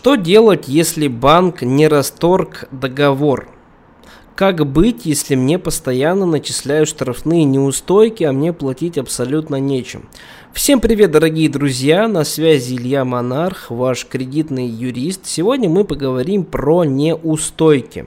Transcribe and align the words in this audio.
Что 0.00 0.14
делать, 0.14 0.66
если 0.66 1.08
банк 1.08 1.60
не 1.60 1.86
расторг 1.86 2.68
договор? 2.70 3.50
Как 4.34 4.66
быть, 4.66 5.04
если 5.04 5.34
мне 5.34 5.58
постоянно 5.58 6.24
начисляют 6.24 6.88
штрафные 6.88 7.44
неустойки, 7.44 8.24
а 8.24 8.32
мне 8.32 8.54
платить 8.54 8.96
абсолютно 8.96 9.56
нечем? 9.56 10.08
Всем 10.54 10.80
привет, 10.80 11.10
дорогие 11.10 11.50
друзья! 11.50 12.08
На 12.08 12.24
связи 12.24 12.76
Илья 12.76 13.04
Монарх, 13.04 13.70
ваш 13.70 14.06
кредитный 14.06 14.66
юрист. 14.66 15.26
Сегодня 15.26 15.68
мы 15.68 15.84
поговорим 15.84 16.44
про 16.44 16.84
неустойки. 16.84 18.06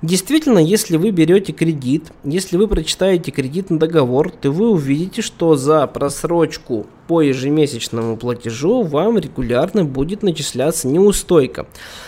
Действительно, 0.00 0.60
если 0.60 0.96
вы 0.96 1.10
берете 1.10 1.52
кредит, 1.52 2.12
если 2.22 2.56
вы 2.56 2.68
прочитаете 2.68 3.32
кредитный 3.32 3.80
договор, 3.80 4.30
то 4.30 4.52
вы 4.52 4.70
увидите, 4.70 5.22
что 5.22 5.56
за 5.56 5.84
просрочку 5.88 6.86
по 7.08 7.20
ежемесячному 7.20 8.16
платежу 8.16 8.82
вам 8.84 9.18
регулярно 9.18 9.84
будет 9.84 10.22
начисляться 10.22 10.86
неустойка. 10.86 11.66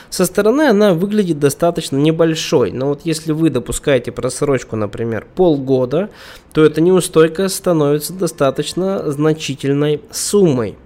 Со 0.09 0.25
стороны 0.25 0.69
она 0.69 0.95
выглядит 0.95 1.41
достаточно 1.41 1.97
небольшой, 1.97 2.71
но 2.71 2.91
вот 2.91 3.01
если 3.03 3.33
вы 3.33 3.51
допускаете 3.51 4.13
просрочку, 4.13 4.77
например, 4.77 5.27
полгода, 5.35 6.11
то 6.53 6.65
эта 6.65 6.81
неустойка 6.81 7.49
становится 7.49 8.13
достаточно 8.13 9.11
значительной 9.11 10.01
суммой. 10.13 10.77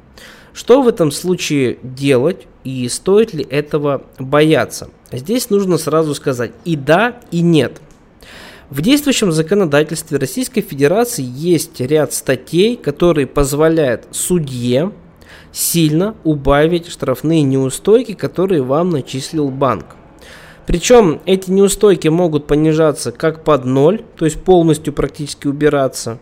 Что 0.54 0.82
в 0.82 0.88
этом 0.88 1.10
случае 1.10 1.78
делать 1.82 2.46
и 2.62 2.88
стоит 2.88 3.34
ли 3.34 3.44
этого 3.44 4.04
бояться? 4.20 4.88
Здесь 5.10 5.50
нужно 5.50 5.78
сразу 5.78 6.14
сказать 6.14 6.52
и 6.64 6.76
да, 6.76 7.20
и 7.32 7.40
нет. 7.40 7.80
В 8.70 8.80
действующем 8.80 9.32
законодательстве 9.32 10.16
Российской 10.16 10.60
Федерации 10.60 11.24
есть 11.26 11.80
ряд 11.80 12.12
статей, 12.12 12.76
которые 12.76 13.26
позволяют 13.26 14.06
судье 14.12 14.92
сильно 15.50 16.14
убавить 16.22 16.88
штрафные 16.88 17.42
неустойки, 17.42 18.14
которые 18.14 18.62
вам 18.62 18.90
начислил 18.90 19.50
банк. 19.50 19.86
Причем 20.68 21.20
эти 21.26 21.50
неустойки 21.50 22.06
могут 22.06 22.46
понижаться 22.46 23.10
как 23.10 23.42
под 23.42 23.64
ноль, 23.64 24.02
то 24.16 24.24
есть 24.24 24.42
полностью 24.42 24.92
практически 24.92 25.48
убираться, 25.48 26.18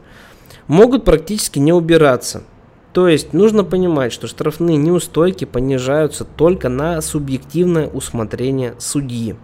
могут 0.68 1.04
практически 1.04 1.58
не 1.58 1.72
убираться. 1.72 2.44
То 2.92 3.08
есть 3.08 3.32
нужно 3.32 3.64
понимать, 3.64 4.12
что 4.12 4.26
штрафные 4.26 4.76
неустойки 4.76 5.44
понижаются 5.44 6.24
только 6.24 6.68
на 6.68 7.00
субъективное 7.00 7.88
усмотрение 7.88 8.74
судьи. 8.78 9.34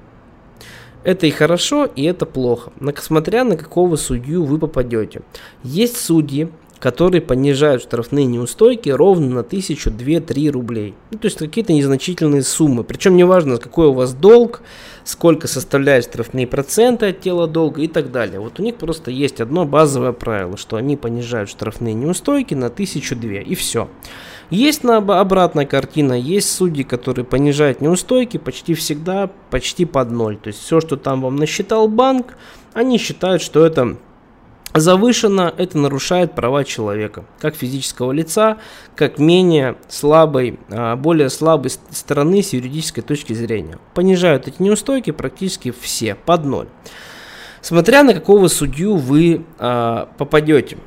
Это 1.04 1.26
и 1.26 1.30
хорошо, 1.30 1.86
и 1.86 2.04
это 2.04 2.26
плохо, 2.26 2.72
смотря 2.96 3.44
на 3.44 3.56
какого 3.56 3.96
судью 3.96 4.44
вы 4.44 4.58
попадете. 4.58 5.22
Есть 5.62 5.96
судьи, 5.96 6.48
которые 6.78 7.20
понижают 7.20 7.82
штрафные 7.82 8.26
неустойки 8.26 8.90
ровно 8.90 9.28
на 9.28 9.40
1000, 9.40 9.90
2, 9.90 10.20
3 10.20 10.50
рублей. 10.50 10.94
Ну, 11.10 11.18
то 11.18 11.26
есть 11.26 11.38
какие-то 11.38 11.72
незначительные 11.72 12.42
суммы. 12.42 12.84
Причем 12.84 13.16
неважно, 13.16 13.56
какой 13.56 13.86
у 13.88 13.92
вас 13.92 14.12
долг, 14.12 14.60
сколько 15.08 15.48
составляют 15.48 16.04
штрафные 16.04 16.46
проценты 16.46 17.06
от 17.06 17.20
тела 17.22 17.46
долга 17.46 17.80
и 17.80 17.88
так 17.88 18.12
далее. 18.12 18.40
Вот 18.40 18.60
у 18.60 18.62
них 18.62 18.76
просто 18.76 19.10
есть 19.10 19.40
одно 19.40 19.64
базовое 19.64 20.12
правило, 20.12 20.58
что 20.58 20.76
они 20.76 20.98
понижают 20.98 21.48
штрафные 21.48 21.94
неустойки 21.94 22.52
на 22.52 22.66
1002 22.66 23.40
и 23.40 23.54
все. 23.54 23.88
Есть 24.50 24.84
на 24.84 24.98
обратная 24.98 25.64
картина, 25.64 26.12
есть 26.12 26.52
судьи, 26.52 26.84
которые 26.84 27.24
понижают 27.24 27.80
неустойки 27.80 28.36
почти 28.36 28.74
всегда, 28.74 29.30
почти 29.48 29.86
под 29.86 30.10
ноль. 30.10 30.36
То 30.36 30.48
есть 30.48 30.60
все, 30.60 30.78
что 30.82 30.98
там 30.98 31.22
вам 31.22 31.36
насчитал 31.36 31.88
банк, 31.88 32.36
они 32.74 32.98
считают, 32.98 33.40
что 33.40 33.64
это 33.64 33.96
завышено, 34.80 35.52
это 35.56 35.78
нарушает 35.78 36.34
права 36.34 36.64
человека, 36.64 37.24
как 37.38 37.54
физического 37.54 38.12
лица, 38.12 38.58
как 38.96 39.18
менее 39.18 39.76
слабой, 39.88 40.58
а, 40.70 40.96
более 40.96 41.30
слабой 41.30 41.70
стороны 41.70 42.42
с 42.42 42.52
юридической 42.52 43.02
точки 43.02 43.32
зрения. 43.32 43.78
Понижают 43.94 44.48
эти 44.48 44.62
неустойки 44.62 45.10
практически 45.10 45.70
все, 45.70 46.14
под 46.14 46.44
ноль. 46.44 46.68
Смотря 47.60 48.02
на 48.02 48.14
какого 48.14 48.48
судью 48.48 48.96
вы 48.96 49.44
а, 49.58 50.08
попадете. 50.18 50.78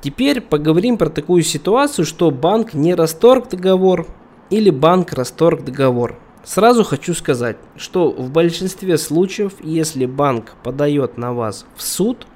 Теперь 0.00 0.40
поговорим 0.40 0.98
про 0.98 1.08
такую 1.08 1.42
ситуацию, 1.42 2.04
что 2.04 2.30
банк 2.30 2.74
не 2.74 2.94
расторг 2.94 3.48
договор 3.48 4.06
или 4.50 4.70
банк 4.70 5.12
расторг 5.12 5.64
договор. 5.64 6.18
Сразу 6.44 6.84
хочу 6.84 7.12
сказать, 7.12 7.56
что 7.76 8.10
в 8.12 8.30
большинстве 8.30 8.98
случаев, 8.98 9.54
если 9.62 10.06
банк 10.06 10.54
подает 10.62 11.18
на 11.18 11.32
вас 11.32 11.66
в 11.76 11.82
суд– 11.82 12.26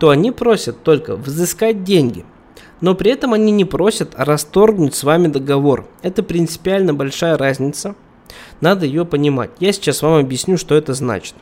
то 0.00 0.08
они 0.08 0.32
просят 0.32 0.82
только 0.82 1.14
взыскать 1.14 1.84
деньги. 1.84 2.24
Но 2.80 2.94
при 2.94 3.10
этом 3.10 3.34
они 3.34 3.52
не 3.52 3.66
просят 3.66 4.14
расторгнуть 4.16 4.94
с 4.94 5.04
вами 5.04 5.28
договор. 5.28 5.86
Это 6.00 6.22
принципиально 6.22 6.94
большая 6.94 7.36
разница. 7.36 7.94
Надо 8.62 8.86
ее 8.86 9.04
понимать. 9.04 9.50
Я 9.60 9.72
сейчас 9.72 10.00
вам 10.00 10.14
объясню, 10.14 10.56
что 10.56 10.74
это 10.74 10.94
значит. 10.94 11.34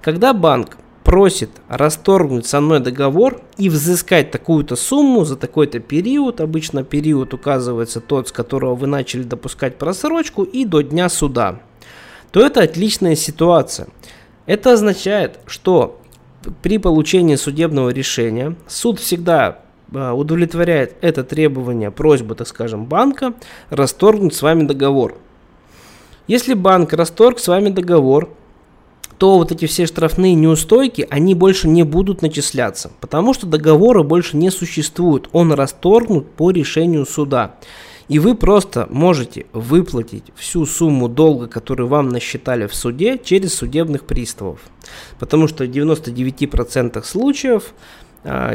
Когда 0.00 0.32
банк 0.32 0.78
просит 1.02 1.50
расторгнуть 1.68 2.46
со 2.46 2.60
мной 2.60 2.78
договор 2.78 3.40
и 3.56 3.68
взыскать 3.68 4.30
такую-то 4.30 4.76
сумму 4.76 5.24
за 5.24 5.36
такой-то 5.36 5.80
период, 5.80 6.40
обычно 6.40 6.84
период 6.84 7.34
указывается 7.34 8.00
тот, 8.00 8.28
с 8.28 8.32
которого 8.32 8.76
вы 8.76 8.86
начали 8.86 9.24
допускать 9.24 9.76
просрочку, 9.76 10.44
и 10.44 10.64
до 10.64 10.82
дня 10.82 11.08
суда, 11.08 11.62
то 12.30 12.40
это 12.40 12.62
отличная 12.62 13.16
ситуация. 13.16 13.88
Это 14.46 14.74
означает, 14.74 15.40
что 15.46 15.98
при 16.62 16.78
получении 16.78 17.36
судебного 17.36 17.90
решения 17.90 18.56
суд 18.66 19.00
всегда 19.00 19.58
а, 19.94 20.14
удовлетворяет 20.14 20.96
это 21.00 21.24
требование, 21.24 21.90
просьбу, 21.90 22.34
так 22.34 22.46
скажем, 22.46 22.86
банка 22.86 23.34
расторгнуть 23.70 24.34
с 24.34 24.42
вами 24.42 24.64
договор. 24.64 25.16
Если 26.26 26.54
банк 26.54 26.92
расторг 26.92 27.38
с 27.38 27.48
вами 27.48 27.70
договор, 27.70 28.28
то 29.16 29.38
вот 29.38 29.50
эти 29.50 29.66
все 29.66 29.86
штрафные 29.86 30.34
неустойки, 30.34 31.06
они 31.10 31.34
больше 31.34 31.68
не 31.68 31.82
будут 31.82 32.22
начисляться, 32.22 32.90
потому 33.00 33.34
что 33.34 33.46
договора 33.46 34.02
больше 34.02 34.36
не 34.36 34.50
существует, 34.50 35.28
он 35.32 35.52
расторгнут 35.52 36.30
по 36.32 36.50
решению 36.50 37.04
суда. 37.04 37.56
И 38.08 38.18
вы 38.18 38.34
просто 38.34 38.86
можете 38.90 39.46
выплатить 39.52 40.24
всю 40.34 40.64
сумму 40.64 41.08
долга, 41.08 41.46
которую 41.46 41.88
вам 41.88 42.08
насчитали 42.08 42.66
в 42.66 42.74
суде, 42.74 43.18
через 43.18 43.54
судебных 43.54 44.04
приставов. 44.04 44.60
Потому 45.18 45.46
что 45.46 45.64
в 45.64 45.68
99% 45.68 47.04
случаев 47.04 47.74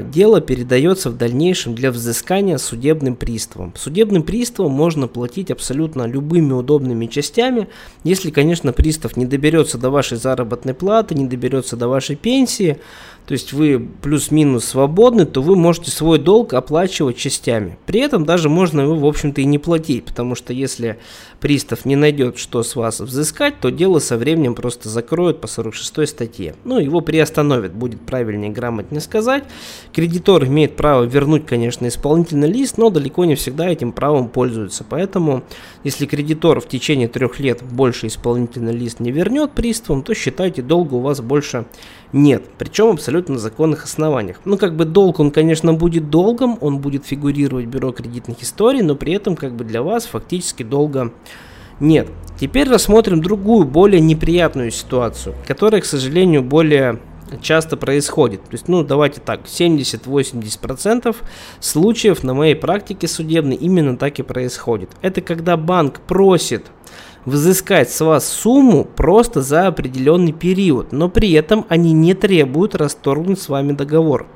дело 0.02 0.40
передается 0.42 1.10
в 1.10 1.18
дальнейшем 1.18 1.74
для 1.74 1.92
взыскания 1.92 2.58
судебным 2.58 3.16
приставом. 3.16 3.74
Судебным 3.76 4.24
приставом 4.24 4.72
можно 4.72 5.08
платить 5.08 5.50
абсолютно 5.50 6.04
любыми 6.06 6.54
удобными 6.54 7.08
частями, 7.08 7.68
если, 8.04 8.30
конечно, 8.30 8.74
пристав 8.74 9.18
не 9.18 9.26
доберется 9.26 9.78
до 9.78 9.90
вашей 9.90 10.18
заработной 10.18 10.74
платы, 10.74 11.16
не 11.16 11.26
доберется 11.26 11.76
до 11.76 11.88
вашей 11.88 12.16
пенсии, 12.16 12.80
то 13.26 13.32
есть 13.32 13.54
вы 13.54 13.80
плюс-минус 14.02 14.66
свободны, 14.66 15.26
то 15.26 15.42
вы 15.42 15.56
можете 15.56 15.92
свой 15.92 16.20
долг 16.20 16.54
оплачивать 16.54 17.16
частями. 17.18 17.78
При 17.86 18.02
этом 18.02 18.26
даже 18.26 18.50
можно 18.50 18.82
его, 18.82 18.96
в 18.96 19.06
общем-то, 19.06 19.40
и 19.40 19.46
не 19.46 19.60
платить, 19.60 20.04
потому 20.04 20.36
что 20.36 20.52
если 20.52 21.00
пристав 21.40 21.86
не 21.86 21.96
найдет, 21.96 22.38
что 22.38 22.64
с 22.64 22.76
вас 22.76 23.00
взыскать, 23.00 23.62
то 23.62 23.70
дело 23.70 24.00
со 24.00 24.18
временем 24.18 24.56
просто 24.56 24.90
закроют 24.90 25.40
по 25.40 25.48
46 25.48 26.10
статье. 26.10 26.56
Ну, 26.66 26.80
его 26.80 27.00
приостановят, 27.00 27.74
будет 27.74 28.02
правильнее 28.02 28.52
грамотнее 28.52 29.00
сказать. 29.00 29.46
Кредитор 29.94 30.46
имеет 30.46 30.76
право 30.76 31.04
вернуть, 31.04 31.46
конечно, 31.46 31.88
исполнительный 31.88 32.52
лист, 32.52 32.78
но 32.78 32.90
далеко 32.90 33.26
не 33.26 33.36
всегда 33.36 33.70
этим 33.70 33.92
правом 33.92 34.28
пользуются. 34.28 34.84
Поэтому, 34.88 35.44
если 35.84 36.06
кредитор 36.06 36.60
в 36.60 36.68
течение 36.68 37.08
трех 37.08 37.40
лет 37.40 37.62
больше 37.64 38.08
исполнительный 38.08 38.74
лист 38.74 39.00
не 39.00 39.12
вернет 39.12 39.52
приставом, 39.52 40.04
то 40.04 40.14
считайте, 40.14 40.62
долга 40.62 40.96
у 40.96 41.00
вас 41.00 41.22
больше 41.22 41.66
нет. 42.12 42.44
Причем 42.58 42.88
абсолютно 42.90 43.36
на 43.36 43.40
законных 43.40 43.84
основаниях. 43.84 44.40
Ну, 44.46 44.58
как 44.58 44.76
бы 44.76 44.86
долг, 44.86 45.20
он, 45.20 45.32
конечно, 45.32 45.74
будет 45.74 46.10
долгом, 46.10 46.58
он 46.62 46.80
будет 46.80 47.06
фигурировать 47.06 47.66
в 47.66 47.70
бюро 47.70 47.92
кредитных 47.92 48.42
историй, 48.42 48.82
но 48.82 48.96
при 48.96 49.14
этом, 49.14 49.36
как 49.36 49.54
бы 49.54 49.64
для 49.64 49.84
вас 49.84 50.06
фактически 50.06 50.64
долга 50.64 51.12
нет. 51.80 52.08
Теперь 52.40 52.70
рассмотрим 52.70 53.22
другую, 53.22 53.66
более 53.66 54.02
неприятную 54.02 54.72
ситуацию, 54.72 55.36
которая, 55.48 55.82
к 55.82 55.86
сожалению, 55.86 56.42
более 56.42 57.00
часто 57.42 57.78
происходит. 57.78 58.44
То 58.44 58.54
есть, 58.54 58.68
ну, 58.68 58.84
давайте 58.84 59.22
так, 59.22 59.46
70-80% 59.46 61.16
случаев 61.60 62.24
на 62.24 62.34
моей 62.34 62.56
практике 62.56 63.08
судебной 63.08 63.56
именно 63.56 63.98
так 63.98 64.20
и 64.20 64.24
происходит. 64.24 64.90
Это 65.02 65.22
когда 65.22 65.58
банк 65.58 66.00
просит 66.02 66.66
взыскать 67.26 67.90
с 67.90 68.02
вас 68.02 68.28
сумму 68.28 68.84
просто 68.86 69.42
за 69.42 69.68
определенный 69.68 70.34
период, 70.34 70.92
но 70.92 71.10
при 71.10 71.32
этом 71.32 71.66
они 71.70 71.94
не 71.94 72.14
требуют 72.14 72.76
расторгнуть 72.76 73.42
с 73.42 73.50
вами 73.50 73.72
договор. 73.72 74.28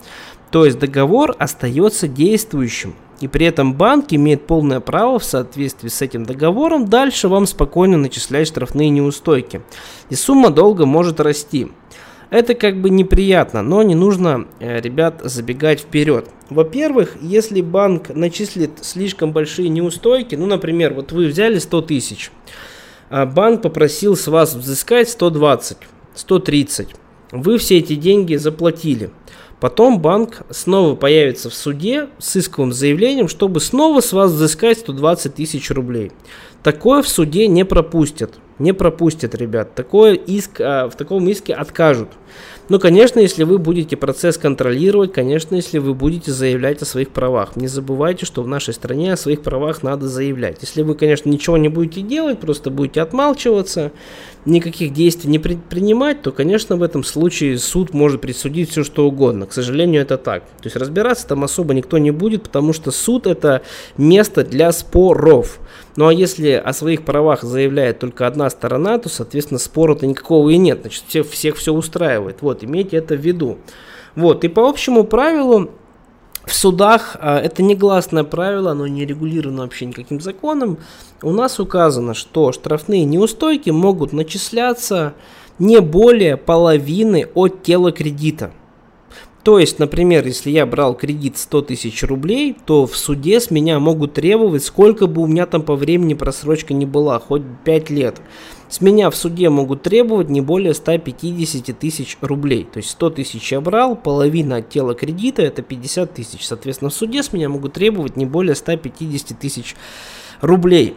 То 0.52 0.66
есть 0.66 0.80
договор 0.80 1.36
остается 1.38 2.08
действующим. 2.08 2.96
И 3.20 3.28
при 3.28 3.48
этом 3.48 3.74
банк 3.74 4.08
имеет 4.12 4.46
полное 4.46 4.80
право 4.80 5.18
в 5.18 5.24
соответствии 5.24 5.90
с 5.90 6.02
этим 6.04 6.24
договором 6.24 6.86
дальше 6.86 7.28
вам 7.28 7.48
спокойно 7.48 7.98
начислять 7.98 8.48
штрафные 8.48 8.90
неустойки. 8.90 9.62
И 10.10 10.16
сумма 10.16 10.52
долга 10.52 10.86
может 10.86 11.20
расти. 11.20 11.68
Это 12.30 12.56
как 12.56 12.82
бы 12.82 12.90
неприятно, 12.90 13.62
но 13.62 13.84
не 13.84 13.96
нужно, 13.96 14.48
э, 14.60 14.82
ребят, 14.82 15.22
забегать 15.24 15.80
вперед. 15.80 16.30
Во-первых, 16.50 17.16
если 17.22 17.62
банк 17.62 18.10
начислит 18.10 18.72
слишком 18.82 19.32
большие 19.32 19.70
неустойки, 19.70 20.36
ну, 20.36 20.46
например, 20.46 20.94
вот 20.94 21.14
вы 21.14 21.28
взяли 21.28 21.58
100 21.60 21.82
тысяч, 21.84 22.32
а 23.10 23.26
банк 23.26 23.62
попросил 23.62 24.18
с 24.18 24.28
вас 24.28 24.56
взыскать 24.56 25.10
120, 25.10 25.78
130. 26.16 26.90
Вы 27.32 27.58
все 27.58 27.78
эти 27.78 27.96
деньги 27.96 28.36
заплатили. 28.36 29.10
Потом 29.62 30.02
банк 30.02 30.42
снова 30.50 30.96
появится 30.96 31.50
в 31.50 31.54
суде 31.54 32.10
с 32.20 32.38
исковым 32.38 32.74
заявлением, 32.74 33.28
чтобы 33.28 33.60
снова 33.60 34.02
с 34.02 34.12
вас 34.14 34.32
взыскать 34.32 34.80
120 34.80 35.34
тысяч 35.34 35.72
рублей. 35.72 36.12
Такое 36.62 37.02
в 37.02 37.08
суде 37.08 37.48
не 37.48 37.64
пропустят. 37.66 38.36
Не 38.60 38.74
пропустят, 38.74 39.36
ребят. 39.36 39.76
Такое 39.76 40.14
иск, 40.14 40.60
а, 40.62 40.90
в 40.90 40.96
таком 40.96 41.28
иске 41.28 41.54
откажут. 41.54 42.10
Ну, 42.70 42.80
конечно, 42.80 43.20
если 43.20 43.44
вы 43.44 43.60
будете 43.60 43.96
процесс 43.96 44.38
контролировать, 44.38 45.14
конечно, 45.14 45.56
если 45.56 45.78
вы 45.78 45.94
будете 45.94 46.32
заявлять 46.32 46.82
о 46.82 46.86
своих 46.86 47.10
правах. 47.10 47.56
Не 47.56 47.68
забывайте, 47.68 48.26
что 48.26 48.44
в 48.44 48.48
нашей 48.48 48.74
стране 48.74 49.14
о 49.14 49.18
своих 49.18 49.42
правах 49.42 49.84
надо 49.84 50.08
заявлять. 50.10 50.58
Если 50.62 50.82
вы, 50.82 50.96
конечно, 50.96 51.30
ничего 51.30 51.56
не 51.58 51.70
будете 51.70 52.02
делать, 52.02 52.40
просто 52.40 52.70
будете 52.70 53.02
отмалчиваться, 53.02 53.92
никаких 54.48 54.94
действий 54.94 55.30
не 55.30 55.40
предпринимать, 55.40 56.22
то, 56.22 56.32
конечно, 56.32 56.78
в 56.78 56.84
этом 56.84 57.04
случае 57.04 57.58
суд 57.58 57.94
может 57.94 58.22
присудить 58.22 58.72
все, 58.72 58.84
что 58.84 59.08
угодно. 59.08 59.46
К 59.46 59.54
сожалению, 59.54 60.02
это 60.02 60.18
так. 60.18 60.44
То 60.44 60.66
есть 60.66 60.76
разбираться 60.76 61.28
там 61.28 61.44
особо 61.44 61.74
никто 61.74 61.98
не 61.98 62.12
будет, 62.12 62.44
потому 62.44 62.74
что 62.74 62.92
суд 62.92 63.28
это 63.28 63.62
место 63.98 64.44
для 64.44 64.72
споров. 64.72 65.60
Ну 65.96 66.08
а 66.08 66.14
если 66.14 66.52
о 66.52 66.74
своих 66.74 67.04
правах 67.04 67.44
заявляет 67.44 68.00
только 68.00 68.26
одна 68.26 68.50
сторона, 68.50 68.98
то, 68.98 69.10
соответственно, 69.10 69.60
спора-то 69.60 70.08
никакого 70.08 70.50
и 70.50 70.58
нет. 70.58 70.80
Значит, 70.82 71.04
всех, 71.08 71.30
всех 71.30 71.56
все 71.58 71.74
устраивает. 71.74 72.38
Вот, 72.42 72.64
имейте 72.64 72.98
это 72.98 73.16
в 73.16 73.20
виду. 73.20 73.58
Вот, 74.16 74.44
и 74.44 74.48
по 74.48 74.68
общему 74.68 75.04
правилу, 75.04 75.72
в 76.48 76.54
судах 76.54 77.18
а, 77.20 77.40
это 77.40 77.62
негласное 77.62 78.24
правило, 78.24 78.72
оно 78.72 78.88
не 78.88 79.06
регулировано 79.06 79.64
вообще 79.64 79.86
никаким 79.86 80.22
законом. 80.22 80.78
У 81.22 81.32
нас 81.32 81.60
указано, 81.60 82.14
что 82.14 82.54
штрафные 82.54 83.04
неустойки 83.04 83.70
могут 83.70 84.14
начисляться 84.14 85.14
не 85.60 85.82
более 85.82 86.38
половины 86.38 87.28
от 87.34 87.64
тела 87.64 87.92
кредита. 87.92 88.52
То 89.44 89.60
есть, 89.60 89.80
например, 89.80 90.26
если 90.26 90.52
я 90.52 90.66
брал 90.66 90.94
кредит 90.94 91.38
100 91.38 91.62
тысяч 91.64 92.04
рублей, 92.04 92.58
то 92.66 92.86
в 92.86 92.98
суде 92.98 93.40
с 93.40 93.50
меня 93.50 93.80
могут 93.80 94.14
требовать, 94.14 94.64
сколько 94.64 95.08
бы 95.08 95.22
у 95.22 95.28
меня 95.28 95.46
там 95.46 95.62
по 95.62 95.76
времени 95.76 96.16
просрочка 96.16 96.74
не 96.74 96.86
была, 96.86 97.20
хоть 97.20 97.44
5 97.64 97.90
лет. 97.90 98.22
С 98.70 98.82
меня 98.82 99.10
в 99.10 99.16
суде 99.16 99.50
могут 99.50 99.84
требовать 99.84 100.30
не 100.30 100.42
более 100.42 100.74
150 100.74 101.80
тысяч 101.80 102.18
рублей. 102.20 102.68
То 102.72 102.78
есть 102.78 102.90
100 102.90 103.12
тысяч 103.12 103.52
я 103.54 103.62
брал, 103.62 103.96
половина 103.96 104.58
от 104.58 104.70
тела 104.70 104.94
кредита 104.94 105.42
это 105.42 105.62
50 105.62 106.14
тысяч. 106.14 106.46
Соответственно, 106.46 106.90
в 106.90 106.94
суде 106.94 107.24
с 107.24 107.32
меня 107.32 107.48
могут 107.48 107.74
требовать 107.74 108.18
не 108.18 108.26
более 108.26 108.56
150 108.56 109.40
тысяч 109.40 109.76
рублей. 110.42 110.96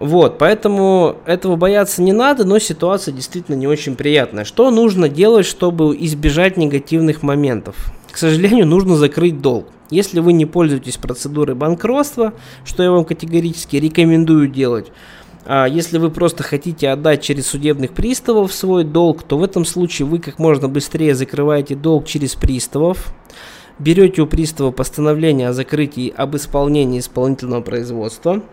Вот, 0.00 0.38
поэтому 0.38 1.16
этого 1.26 1.56
бояться 1.56 2.00
не 2.00 2.12
надо, 2.12 2.46
но 2.46 2.58
ситуация 2.58 3.12
действительно 3.12 3.54
не 3.54 3.66
очень 3.66 3.96
приятная. 3.96 4.44
Что 4.44 4.70
нужно 4.70 5.10
делать, 5.10 5.44
чтобы 5.44 5.94
избежать 6.00 6.56
негативных 6.56 7.22
моментов? 7.22 7.76
К 8.10 8.16
сожалению, 8.16 8.66
нужно 8.66 8.96
закрыть 8.96 9.42
долг. 9.42 9.66
Если 9.90 10.20
вы 10.20 10.32
не 10.32 10.46
пользуетесь 10.46 10.96
процедурой 10.96 11.54
банкротства, 11.54 12.32
что 12.64 12.82
я 12.82 12.90
вам 12.92 13.04
категорически 13.04 13.76
рекомендую 13.76 14.48
делать, 14.48 14.90
а 15.44 15.66
если 15.66 15.98
вы 15.98 16.10
просто 16.10 16.44
хотите 16.44 16.88
отдать 16.88 17.22
через 17.22 17.48
судебных 17.48 17.92
приставов 17.92 18.54
свой 18.54 18.84
долг, 18.84 19.22
то 19.22 19.36
в 19.36 19.44
этом 19.44 19.66
случае 19.66 20.06
вы 20.06 20.18
как 20.18 20.38
можно 20.38 20.66
быстрее 20.66 21.14
закрываете 21.14 21.74
долг 21.74 22.06
через 22.06 22.36
приставов, 22.36 23.14
берете 23.78 24.22
у 24.22 24.26
пристава 24.26 24.70
постановление 24.70 25.48
о 25.48 25.52
закрытии 25.52 26.14
об 26.16 26.36
исполнении 26.36 27.00
исполнительного 27.00 27.60
производства– 27.60 28.42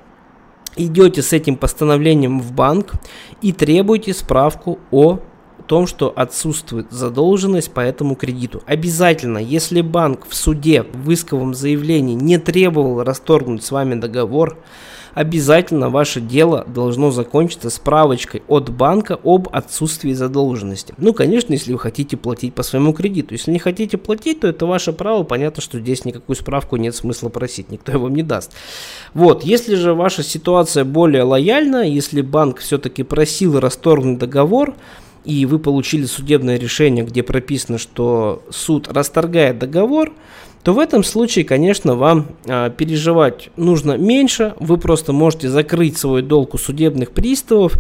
идете 0.78 1.22
с 1.22 1.34
этим 1.34 1.56
постановлением 1.56 2.40
в 2.40 2.52
банк 2.52 2.94
и 3.42 3.52
требуете 3.52 4.14
справку 4.14 4.80
о 4.92 5.20
том, 5.68 5.86
что 5.86 6.12
отсутствует 6.16 6.88
задолженность 6.92 7.72
по 7.72 7.82
этому 7.82 8.16
кредиту. 8.16 8.64
Обязательно, 8.66 9.38
если 9.38 9.82
банк 9.82 10.26
в 10.28 10.34
суде 10.34 10.84
в 10.94 11.14
исковом 11.14 11.54
заявлении 11.54 12.16
не 12.16 12.40
требовал 12.40 13.04
расторгнуть 13.04 13.64
с 13.64 13.72
вами 13.72 13.96
договор, 13.96 14.58
обязательно 15.14 15.90
ваше 15.90 16.22
дело 16.22 16.64
должно 16.68 17.12
закончиться 17.12 17.70
справочкой 17.70 18.44
от 18.48 18.70
банка 18.70 19.20
об 19.24 19.50
отсутствии 19.52 20.14
задолженности. 20.14 20.94
Ну, 20.98 21.12
конечно, 21.12 21.54
если 21.54 21.74
вы 21.74 21.80
хотите 21.80 22.18
платить 22.18 22.54
по 22.54 22.64
своему 22.64 22.94
кредиту. 22.94 23.34
Если 23.34 23.52
не 23.52 23.60
хотите 23.60 23.98
платить, 23.98 24.42
то 24.42 24.48
это 24.48 24.66
ваше 24.66 24.94
право. 24.94 25.24
Понятно, 25.24 25.62
что 25.62 25.80
здесь 25.80 26.06
никакую 26.06 26.36
справку 26.36 26.78
нет 26.78 26.96
смысла 26.96 27.30
просить, 27.30 27.72
никто 27.72 27.92
его 27.92 28.10
не 28.10 28.24
даст. 28.24 28.54
Вот, 29.14 29.44
если 29.44 29.76
же 29.76 29.94
ваша 29.94 30.24
ситуация 30.24 30.86
более 30.86 31.24
лояльна, 31.24 31.88
если 31.88 32.22
банк 32.22 32.60
все-таки 32.60 33.04
просил 33.04 33.60
расторгнуть 33.60 34.20
договор, 34.20 34.76
и 35.28 35.46
вы 35.46 35.60
получили 35.60 36.06
судебное 36.06 36.58
решение, 36.58 37.04
где 37.04 37.22
прописано, 37.22 37.78
что 37.78 38.44
суд 38.50 38.88
расторгает 38.88 39.60
договор, 39.60 40.14
то 40.64 40.74
в 40.74 40.80
этом 40.80 41.04
случае, 41.04 41.46
конечно, 41.46 41.96
вам 41.96 42.28
а, 42.46 42.70
переживать 42.70 43.50
нужно 43.56 43.98
меньше. 43.98 44.54
Вы 44.60 44.78
просто 44.78 45.14
можете 45.14 45.50
закрыть 45.50 45.98
свой 45.98 46.22
долг 46.22 46.54
у 46.54 46.58
судебных 46.58 47.12
приставов 47.12 47.74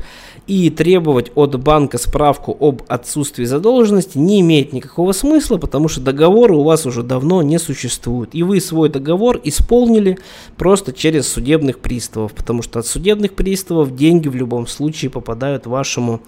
и 0.48 0.70
требовать 0.70 1.32
от 1.36 1.62
банка 1.62 1.98
справку 1.98 2.56
об 2.60 2.84
отсутствии 2.88 3.44
задолженности 3.44 4.18
не 4.18 4.40
имеет 4.40 4.72
никакого 4.72 5.12
смысла, 5.12 5.58
потому 5.58 5.90
что 5.90 6.00
договора 6.00 6.54
у 6.54 6.64
вас 6.64 6.86
уже 6.86 7.04
давно 7.04 7.42
не 7.42 7.60
существует. 7.60 8.30
И 8.34 8.44
вы 8.44 8.62
свой 8.62 8.88
договор 8.90 9.40
исполнили 9.44 10.18
просто 10.56 10.94
через 10.94 11.28
судебных 11.28 11.80
приставов, 11.80 12.34
потому 12.34 12.62
что 12.62 12.80
от 12.80 12.88
судебных 12.88 13.34
приставов 13.34 13.96
деньги 13.96 14.30
в 14.30 14.36
любом 14.36 14.68
случае 14.68 15.12
попадают 15.12 15.68
вашему 15.68 16.22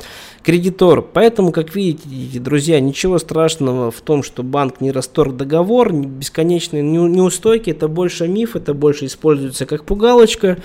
кредитору. 0.43 1.07
Поэтому, 1.13 1.51
как 1.51 1.73
видите, 1.73 2.39
друзья, 2.39 2.79
ничего 2.79 3.19
страшного 3.19 3.91
в 3.91 4.01
том, 4.01 4.23
что 4.23 4.43
банк 4.43 4.81
не 4.81 4.91
расторг 4.91 5.37
договор, 5.37 5.93
бесконечные 6.39 6.81
неустойки, 6.81 7.71
это 7.71 7.89
больше 7.89 8.27
миф, 8.27 8.55
это 8.55 8.73
больше 8.73 9.07
используется 9.07 9.65
как 9.65 9.83
пугалочка, 9.83 10.57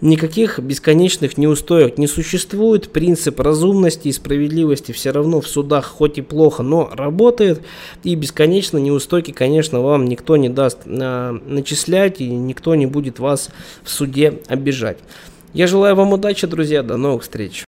никаких 0.00 0.58
бесконечных 0.58 1.38
неустоек 1.38 1.98
не 1.98 2.08
существует, 2.08 2.90
принцип 2.90 3.38
разумности 3.38 4.08
и 4.08 4.12
справедливости 4.12 4.90
все 4.90 5.12
равно 5.12 5.40
в 5.40 5.46
судах 5.46 5.86
хоть 5.86 6.18
и 6.18 6.22
плохо, 6.22 6.64
но 6.64 6.90
работает. 6.92 7.62
И 8.02 8.16
бесконечно 8.16 8.78
неустойки, 8.78 9.30
конечно, 9.30 9.80
вам 9.80 10.06
никто 10.06 10.36
не 10.36 10.48
даст 10.48 10.78
а, 10.86 11.38
начислять 11.46 12.20
и 12.20 12.28
никто 12.28 12.74
не 12.74 12.86
будет 12.86 13.20
вас 13.20 13.50
в 13.84 13.90
суде 13.90 14.40
обижать. 14.48 14.98
Я 15.52 15.68
желаю 15.68 15.94
вам 15.94 16.12
удачи, 16.12 16.46
друзья. 16.46 16.82
До 16.82 16.96
новых 16.96 17.22
встреч. 17.22 17.64